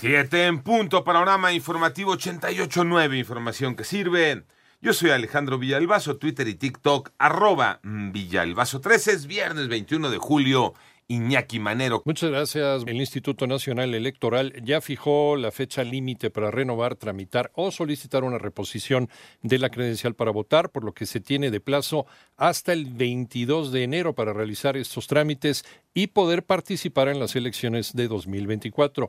Siete 0.00 0.46
en 0.46 0.62
punto, 0.62 1.02
panorama 1.02 1.52
informativo 1.52 2.14
88.9, 2.14 3.18
información 3.18 3.74
que 3.74 3.82
sirve. 3.82 4.44
Yo 4.80 4.92
soy 4.92 5.10
Alejandro 5.10 5.58
Villalbazo, 5.58 6.18
Twitter 6.18 6.46
y 6.46 6.54
TikTok, 6.54 7.10
arroba 7.18 7.80
Villalbazo 7.82 8.80
13, 8.80 9.10
es 9.10 9.26
viernes 9.26 9.66
21 9.66 10.08
de 10.08 10.18
julio. 10.18 10.74
Iñaki 11.10 11.58
Manero. 11.58 12.02
Muchas 12.04 12.30
gracias. 12.30 12.82
El 12.86 12.98
Instituto 12.98 13.46
Nacional 13.46 13.94
Electoral 13.94 14.52
ya 14.62 14.82
fijó 14.82 15.36
la 15.36 15.50
fecha 15.50 15.82
límite 15.82 16.30
para 16.30 16.50
renovar, 16.50 16.96
tramitar 16.96 17.50
o 17.54 17.70
solicitar 17.70 18.24
una 18.24 18.36
reposición 18.36 19.08
de 19.40 19.58
la 19.58 19.70
credencial 19.70 20.14
para 20.14 20.30
votar, 20.30 20.70
por 20.70 20.84
lo 20.84 20.92
que 20.92 21.06
se 21.06 21.20
tiene 21.20 21.50
de 21.50 21.60
plazo 21.60 22.06
hasta 22.36 22.74
el 22.74 22.84
22 22.84 23.72
de 23.72 23.84
enero 23.84 24.14
para 24.14 24.34
realizar 24.34 24.76
estos 24.76 25.06
trámites 25.06 25.64
y 25.94 26.08
poder 26.08 26.44
participar 26.44 27.08
en 27.08 27.18
las 27.18 27.34
elecciones 27.36 27.94
de 27.94 28.06
2024. 28.06 29.08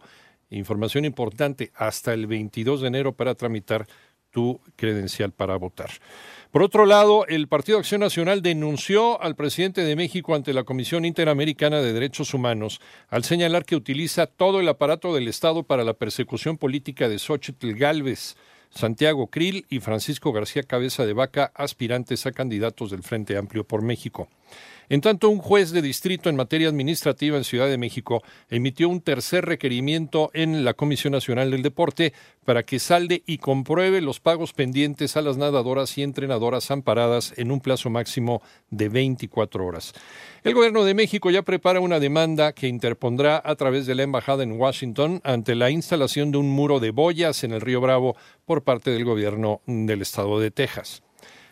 Información 0.49 1.05
importante, 1.05 1.71
hasta 1.75 2.13
el 2.13 2.27
22 2.27 2.81
de 2.81 2.87
enero 2.87 3.13
para 3.13 3.35
tramitar 3.35 3.87
tu 4.31 4.59
credencial 4.75 5.31
para 5.31 5.57
votar. 5.57 5.89
Por 6.51 6.63
otro 6.63 6.85
lado, 6.85 7.27
el 7.27 7.47
Partido 7.47 7.77
Acción 7.77 8.01
Nacional 8.01 8.41
denunció 8.41 9.21
al 9.21 9.35
presidente 9.35 9.81
de 9.81 9.95
México 9.95 10.33
ante 10.33 10.53
la 10.53 10.63
Comisión 10.63 11.05
Interamericana 11.05 11.81
de 11.81 11.93
Derechos 11.93 12.33
Humanos 12.33 12.81
al 13.07 13.23
señalar 13.23 13.65
que 13.65 13.75
utiliza 13.75 14.27
todo 14.27 14.59
el 14.59 14.67
aparato 14.67 15.13
del 15.13 15.27
Estado 15.27 15.63
para 15.63 15.83
la 15.83 15.93
persecución 15.93 16.57
política 16.57 17.07
de 17.07 17.19
Xochitl 17.19 17.73
Gálvez, 17.73 18.35
Santiago 18.71 19.27
Krill 19.27 19.65
y 19.69 19.79
Francisco 19.79 20.31
García 20.31 20.63
Cabeza 20.63 21.05
de 21.05 21.13
Vaca, 21.13 21.51
aspirantes 21.55 22.25
a 22.25 22.31
candidatos 22.31 22.91
del 22.91 23.03
Frente 23.03 23.37
Amplio 23.37 23.63
por 23.63 23.81
México. 23.81 24.27
En 24.91 25.01
tanto, 25.01 25.29
un 25.29 25.37
juez 25.37 25.69
de 25.69 25.83
distrito 25.83 26.29
en 26.29 26.35
materia 26.35 26.67
administrativa 26.67 27.37
en 27.37 27.43
Ciudad 27.43 27.67
de 27.67 27.77
México 27.77 28.23
emitió 28.49 28.89
un 28.89 29.01
tercer 29.01 29.45
requerimiento 29.45 30.31
en 30.33 30.65
la 30.65 30.73
Comisión 30.73 31.13
Nacional 31.13 31.51
del 31.51 31.61
Deporte 31.61 32.11
para 32.43 32.63
que 32.63 32.79
salde 32.79 33.21
y 33.27 33.37
compruebe 33.37 34.01
los 34.01 34.19
pagos 34.19 34.51
pendientes 34.53 35.15
a 35.15 35.21
las 35.21 35.37
nadadoras 35.37 35.95
y 35.99 36.01
entrenadoras 36.01 36.71
amparadas 36.71 37.35
en 37.37 37.51
un 37.51 37.59
plazo 37.59 37.91
máximo 37.91 38.41
de 38.71 38.89
24 38.89 39.63
horas. 39.63 39.93
El 40.43 40.55
gobierno 40.55 40.83
de 40.83 40.95
México 40.95 41.29
ya 41.29 41.43
prepara 41.43 41.81
una 41.81 41.99
demanda 41.99 42.53
que 42.53 42.67
interpondrá 42.67 43.39
a 43.45 43.55
través 43.55 43.85
de 43.85 43.93
la 43.93 44.01
embajada 44.01 44.41
en 44.41 44.53
Washington 44.53 45.21
ante 45.23 45.53
la 45.53 45.69
instalación 45.69 46.31
de 46.31 46.39
un 46.39 46.49
muro 46.49 46.79
de 46.79 46.89
boyas 46.89 47.43
en 47.43 47.51
el 47.51 47.61
río 47.61 47.79
Bravo 47.79 48.15
por 48.43 48.63
parte 48.63 48.89
del 48.89 49.05
gobierno 49.05 49.61
del 49.67 50.01
estado 50.01 50.39
de 50.39 50.49
Texas. 50.49 51.03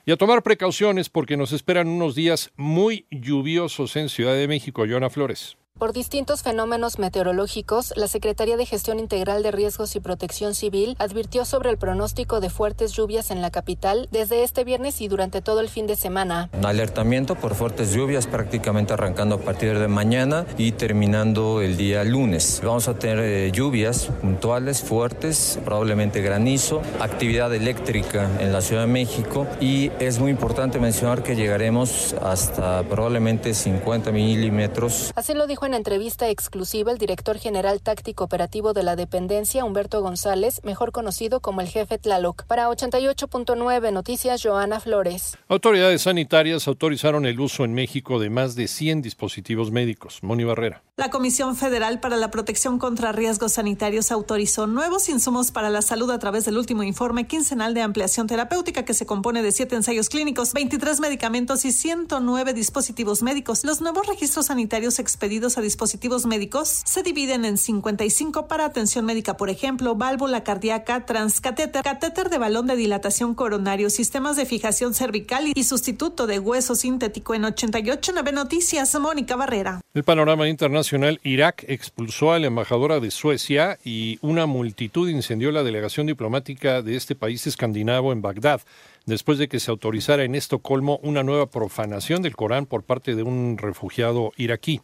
Y 0.07 0.11
a 0.13 0.15
tomar 0.15 0.41
precauciones 0.41 1.09
porque 1.09 1.35
nos 1.35 1.51
esperan 1.51 1.89
unos 1.89 2.15
días 2.15 2.53
muy 2.55 3.07
lluviosos 3.11 3.97
en 3.97 4.07
Ciudad 4.07 4.35
de 4.35 4.47
México. 4.47 4.85
Joana 4.87 5.09
Flores. 5.09 5.57
Por 5.77 5.93
distintos 5.93 6.41
fenómenos 6.41 6.97
meteorológicos, 6.97 7.93
la 7.95 8.07
Secretaría 8.07 8.57
de 8.57 8.65
Gestión 8.65 8.97
Integral 8.97 9.43
de 9.43 9.51
Riesgos 9.51 9.95
y 9.95 9.99
Protección 9.99 10.55
Civil 10.55 10.95
advirtió 10.97 11.45
sobre 11.45 11.69
el 11.69 11.77
pronóstico 11.77 12.39
de 12.39 12.49
fuertes 12.49 12.93
lluvias 12.93 13.29
en 13.29 13.43
la 13.43 13.51
capital 13.51 14.07
desde 14.11 14.43
este 14.43 14.63
viernes 14.63 15.01
y 15.01 15.07
durante 15.07 15.39
todo 15.43 15.59
el 15.59 15.69
fin 15.69 15.85
de 15.85 15.95
semana. 15.95 16.49
Alertamiento 16.63 17.35
por 17.35 17.53
fuertes 17.53 17.93
lluvias 17.93 18.25
prácticamente 18.25 18.93
arrancando 18.93 19.35
a 19.35 19.37
partir 19.37 19.77
de 19.77 19.87
mañana 19.87 20.47
y 20.57 20.71
terminando 20.71 21.61
el 21.61 21.77
día 21.77 22.03
lunes. 22.03 22.59
Vamos 22.63 22.87
a 22.87 22.97
tener 22.97 23.19
eh, 23.19 23.51
lluvias 23.51 24.07
puntuales, 24.19 24.81
fuertes, 24.81 25.59
probablemente 25.63 26.23
granizo, 26.23 26.81
actividad 26.99 27.53
eléctrica 27.53 28.31
en 28.39 28.51
la 28.51 28.61
Ciudad 28.61 28.81
de 28.81 28.91
México 28.91 29.45
y 29.61 29.91
es 29.99 30.17
muy 30.17 30.31
importante 30.31 30.79
mencionar 30.79 31.21
que 31.21 31.35
llegaremos 31.35 32.15
hasta 32.19 32.81
probablemente 32.81 33.53
50 33.53 34.11
milímetros. 34.11 35.11
Así 35.15 35.35
lo 35.35 35.45
dijo 35.45 35.66
en 35.67 35.73
entrevista 35.73 36.29
exclusiva 36.29 36.91
el 36.91 36.97
director 36.97 37.37
general 37.37 37.81
táctico 37.81 38.23
operativo 38.23 38.73
de 38.73 38.83
la 38.83 38.95
dependencia, 38.95 39.65
Humberto 39.65 40.01
González, 40.01 40.61
mejor 40.63 40.91
conocido 40.91 41.41
como 41.41 41.61
el 41.61 41.67
jefe 41.67 41.97
Tlaloc. 41.97 42.45
Para 42.45 42.69
88.9 42.69 43.91
Noticias, 43.93 44.41
Joana 44.41 44.79
Flores. 44.79 45.37
Autoridades 45.47 46.01
sanitarias 46.03 46.67
autorizaron 46.67 47.25
el 47.25 47.39
uso 47.39 47.65
en 47.65 47.73
México 47.73 48.19
de 48.19 48.29
más 48.29 48.55
de 48.55 48.67
100 48.67 49.01
dispositivos 49.01 49.71
médicos. 49.71 50.19
Moni 50.23 50.43
Barrera. 50.43 50.81
La 50.99 51.11
Comisión 51.11 51.55
Federal 51.55 51.99
para 51.99 52.17
la 52.17 52.31
Protección 52.31 52.79
contra 52.79 53.11
Riesgos 53.11 53.51
Sanitarios 53.51 54.11
autorizó 54.11 54.65
nuevos 54.65 55.09
insumos 55.09 55.51
para 55.51 55.69
la 55.69 55.83
salud 55.83 56.09
a 56.09 56.17
través 56.17 56.45
del 56.45 56.57
último 56.57 56.81
informe 56.81 57.27
quincenal 57.27 57.75
de 57.75 57.81
ampliación 57.81 58.25
terapéutica 58.25 58.83
que 58.83 58.95
se 58.95 59.05
compone 59.05 59.43
de 59.43 59.51
siete 59.51 59.75
ensayos 59.75 60.09
clínicos, 60.09 60.53
23 60.53 60.99
medicamentos 60.99 61.65
y 61.65 61.71
109 61.71 62.53
dispositivos 62.53 63.21
médicos. 63.21 63.63
Los 63.63 63.79
nuevos 63.79 64.07
registros 64.07 64.47
sanitarios 64.47 64.97
expedidos 64.97 65.56
a 65.57 65.61
dispositivos 65.61 66.25
médicos 66.25 66.81
se 66.85 67.03
dividen 67.03 67.45
en 67.45 67.57
55 67.57 68.47
para 68.47 68.65
atención 68.65 69.05
médica, 69.05 69.37
por 69.37 69.49
ejemplo, 69.49 69.95
válvula 69.95 70.43
cardíaca, 70.43 71.05
transcatéter, 71.05 71.83
catéter 71.83 72.29
de 72.29 72.37
balón 72.37 72.67
de 72.67 72.75
dilatación 72.75 73.35
coronario, 73.35 73.89
sistemas 73.89 74.35
de 74.35 74.45
fijación 74.45 74.93
cervical 74.93 75.51
y 75.53 75.63
sustituto 75.63 76.27
de 76.27 76.39
hueso 76.39 76.75
sintético 76.75 77.33
en 77.33 77.43
88.9 77.43 78.33
Noticias. 78.33 78.97
Mónica 78.99 79.35
Barrera. 79.35 79.81
El 79.93 80.03
panorama 80.03 80.47
internacional 80.47 81.19
Irak 81.23 81.63
expulsó 81.67 82.31
a 82.31 82.39
la 82.39 82.47
embajadora 82.47 82.99
de 82.99 83.11
Suecia 83.11 83.77
y 83.83 84.19
una 84.21 84.45
multitud 84.45 85.09
incendió 85.09 85.51
la 85.51 85.63
delegación 85.63 86.07
diplomática 86.07 86.81
de 86.81 86.95
este 86.95 87.15
país 87.15 87.47
escandinavo 87.47 88.11
en 88.11 88.21
Bagdad, 88.21 88.61
después 89.05 89.37
de 89.37 89.47
que 89.47 89.59
se 89.59 89.71
autorizara 89.71 90.23
en 90.23 90.35
Estocolmo 90.35 90.99
una 91.03 91.23
nueva 91.23 91.47
profanación 91.47 92.21
del 92.21 92.35
Corán 92.35 92.65
por 92.65 92.83
parte 92.83 93.15
de 93.15 93.23
un 93.23 93.57
refugiado 93.57 94.31
iraquí. 94.37 94.81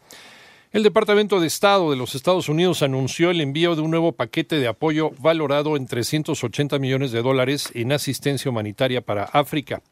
El 0.74 0.82
Departamento 0.82 1.40
de 1.40 1.46
Estado 1.46 1.92
de 1.92 1.98
los 1.98 2.16
Estados 2.16 2.50
Unidos 2.50 2.82
anunció 2.82 3.30
el 3.30 3.42
envío 3.42 3.76
de 3.76 3.84
un 3.84 3.92
nuevo 3.92 4.14
paquete 4.14 4.58
de 4.58 4.68
apoyo 4.68 5.12
valorado 5.20 5.78
en 5.78 5.86
380 5.86 6.80
millones 6.80 7.12
de 7.12 7.22
dólares 7.22 7.70
en 7.76 7.92
asistencia 7.92 8.50
humanitaria 8.50 9.02
para 9.02 9.26
África. 9.26 9.84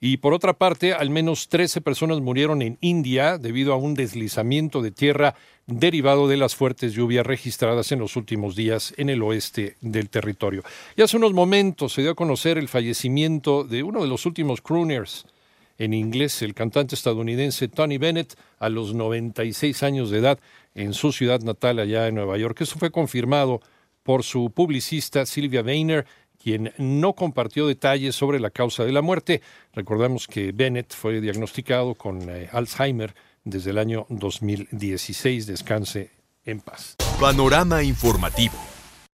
Y 0.00 0.18
por 0.18 0.32
otra 0.32 0.52
parte, 0.52 0.94
al 0.94 1.10
menos 1.10 1.48
13 1.48 1.80
personas 1.80 2.20
murieron 2.20 2.62
en 2.62 2.78
India 2.80 3.38
debido 3.38 3.72
a 3.72 3.76
un 3.76 3.94
deslizamiento 3.94 4.82
de 4.82 4.92
tierra 4.92 5.34
derivado 5.66 6.28
de 6.28 6.36
las 6.36 6.54
fuertes 6.54 6.92
lluvias 6.92 7.26
registradas 7.26 7.90
en 7.90 7.98
los 7.98 8.14
últimos 8.14 8.54
días 8.54 8.94
en 8.96 9.10
el 9.10 9.20
oeste 9.20 9.78
del 9.80 10.10
territorio. 10.10 10.62
Y 10.94 11.02
hace 11.02 11.16
unos 11.16 11.32
momentos 11.32 11.92
se 11.92 12.02
dio 12.02 12.12
a 12.12 12.14
conocer 12.14 12.56
el 12.56 12.68
fallecimiento 12.68 13.64
de 13.64 13.82
uno 13.82 14.00
de 14.00 14.08
los 14.08 14.26
últimos 14.26 14.60
crooners 14.60 15.26
en 15.78 15.94
inglés, 15.94 16.42
el 16.42 16.54
cantante 16.54 16.94
estadounidense 16.94 17.68
Tony 17.68 17.98
Bennett, 17.98 18.34
a 18.58 18.68
los 18.68 18.94
96 18.94 19.82
años 19.82 20.10
de 20.10 20.18
edad, 20.18 20.38
en 20.74 20.94
su 20.94 21.12
ciudad 21.12 21.40
natal 21.40 21.78
allá 21.78 22.08
en 22.08 22.14
Nueva 22.14 22.38
York. 22.38 22.60
Esto 22.60 22.78
fue 22.78 22.90
confirmado 22.90 23.60
por 24.02 24.22
su 24.22 24.50
publicista 24.50 25.26
Sylvia 25.26 25.62
Weiner 25.62 26.06
quien 26.44 26.74
no 26.76 27.14
compartió 27.14 27.66
detalles 27.66 28.14
sobre 28.14 28.38
la 28.38 28.50
causa 28.50 28.84
de 28.84 28.92
la 28.92 29.00
muerte. 29.00 29.40
Recordamos 29.72 30.26
que 30.26 30.52
Bennett 30.52 30.94
fue 30.94 31.22
diagnosticado 31.22 31.94
con 31.94 32.28
eh, 32.28 32.50
Alzheimer 32.52 33.14
desde 33.44 33.70
el 33.70 33.78
año 33.78 34.04
2016. 34.10 35.46
Descanse 35.46 36.10
en 36.44 36.60
paz. 36.60 36.96
Panorama 37.18 37.82
informativo. 37.82 38.73